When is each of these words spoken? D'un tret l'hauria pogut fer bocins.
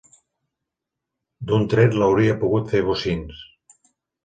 D'un 1.51 1.67
tret 1.75 1.99
l'hauria 1.99 2.39
pogut 2.41 2.75
fer 2.75 2.85
bocins. 2.91 3.47